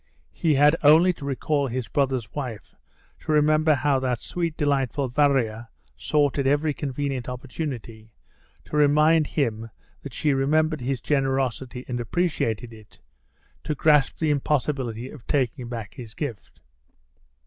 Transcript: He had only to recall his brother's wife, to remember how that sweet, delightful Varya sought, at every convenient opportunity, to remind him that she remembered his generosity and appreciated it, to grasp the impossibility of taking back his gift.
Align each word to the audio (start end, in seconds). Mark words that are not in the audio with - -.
He 0.31 0.55
had 0.55 0.75
only 0.81 1.13
to 1.13 1.25
recall 1.25 1.67
his 1.67 1.87
brother's 1.87 2.33
wife, 2.33 2.73
to 3.19 3.31
remember 3.31 3.75
how 3.75 3.99
that 3.99 4.23
sweet, 4.23 4.57
delightful 4.57 5.09
Varya 5.09 5.69
sought, 5.95 6.39
at 6.39 6.47
every 6.47 6.73
convenient 6.73 7.29
opportunity, 7.29 8.09
to 8.65 8.75
remind 8.75 9.27
him 9.27 9.69
that 10.01 10.15
she 10.15 10.33
remembered 10.33 10.81
his 10.81 11.01
generosity 11.01 11.85
and 11.87 11.99
appreciated 11.99 12.73
it, 12.73 12.99
to 13.63 13.75
grasp 13.75 14.17
the 14.17 14.31
impossibility 14.31 15.07
of 15.11 15.27
taking 15.27 15.69
back 15.69 15.93
his 15.93 16.15
gift. 16.15 16.61